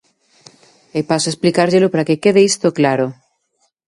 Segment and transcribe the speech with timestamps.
[0.97, 3.07] E paso a explicárllelo para que quede isto claro.